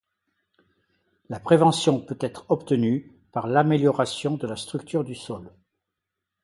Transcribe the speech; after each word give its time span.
La 1.29 1.39
prévention 1.39 1.99
peut 1.99 2.17
être 2.21 2.47
obtenue 2.49 3.11
par 3.31 3.45
l'amélioration 3.45 4.35
de 4.35 4.47
la 4.47 4.55
structure 4.55 5.03
du 5.03 5.13
sol. 5.13 5.53